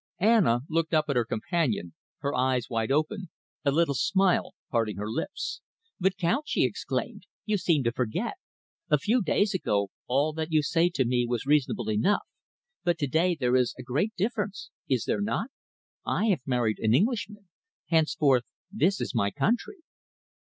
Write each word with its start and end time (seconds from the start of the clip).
Anna 0.17 0.61
looked 0.67 0.95
up 0.95 1.05
at 1.09 1.15
her 1.15 1.25
companion, 1.25 1.93
her 2.21 2.33
eyes 2.33 2.71
wide 2.71 2.91
open, 2.91 3.29
a 3.63 3.69
little 3.71 3.93
smile 3.93 4.55
parting 4.71 4.97
her 4.97 5.07
lips. 5.11 5.61
"But, 5.99 6.17
Count," 6.17 6.47
she 6.47 6.63
exclaimed, 6.65 7.27
"you 7.45 7.57
seem 7.59 7.83
to 7.83 7.91
forget! 7.91 8.33
A 8.89 8.97
few 8.97 9.21
days 9.21 9.53
ago, 9.53 9.89
all 10.07 10.33
that 10.33 10.51
you 10.51 10.63
say 10.63 10.89
to 10.89 11.05
me 11.05 11.27
was 11.27 11.45
reasonable 11.45 11.87
enough, 11.91 12.23
but 12.83 12.97
to 12.97 13.05
day 13.07 13.37
there 13.39 13.55
is 13.55 13.75
a 13.77 13.83
great 13.83 14.15
difference, 14.15 14.71
is 14.89 15.05
there 15.05 15.21
not? 15.21 15.51
I 16.03 16.29
have 16.29 16.41
married 16.47 16.79
an 16.79 16.95
Englishman. 16.95 17.47
Henceforth 17.89 18.45
this 18.71 19.01
is 19.01 19.13
my 19.13 19.29
country." 19.29 19.81